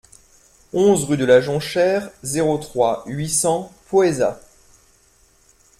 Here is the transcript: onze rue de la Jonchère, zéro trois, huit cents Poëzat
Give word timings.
onze 0.73 1.03
rue 1.03 1.15
de 1.17 1.25
la 1.25 1.41
Jonchère, 1.41 2.09
zéro 2.23 2.57
trois, 2.57 3.03
huit 3.05 3.29
cents 3.29 3.71
Poëzat 3.87 4.41